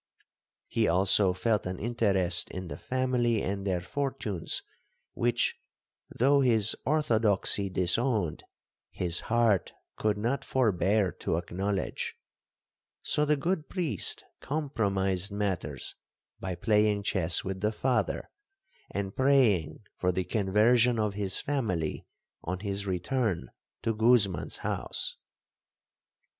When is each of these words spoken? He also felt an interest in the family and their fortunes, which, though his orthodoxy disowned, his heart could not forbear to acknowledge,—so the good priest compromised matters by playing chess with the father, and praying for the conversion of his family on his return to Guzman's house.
He 0.67 0.87
also 0.87 1.31
felt 1.31 1.67
an 1.67 1.77
interest 1.77 2.49
in 2.49 2.69
the 2.69 2.77
family 2.79 3.43
and 3.43 3.67
their 3.67 3.81
fortunes, 3.81 4.63
which, 5.13 5.57
though 6.09 6.41
his 6.41 6.75
orthodoxy 6.87 7.69
disowned, 7.69 8.43
his 8.89 9.19
heart 9.29 9.73
could 9.97 10.17
not 10.17 10.43
forbear 10.43 11.11
to 11.19 11.37
acknowledge,—so 11.37 13.25
the 13.25 13.35
good 13.37 13.69
priest 13.69 14.23
compromised 14.39 15.31
matters 15.31 15.93
by 16.39 16.55
playing 16.55 17.03
chess 17.03 17.43
with 17.43 17.61
the 17.61 17.71
father, 17.71 18.31
and 18.89 19.15
praying 19.15 19.83
for 19.97 20.11
the 20.11 20.23
conversion 20.23 20.97
of 20.97 21.13
his 21.13 21.39
family 21.39 22.07
on 22.43 22.61
his 22.61 22.87
return 22.87 23.51
to 23.83 23.93
Guzman's 23.93 24.57
house. 24.65 25.17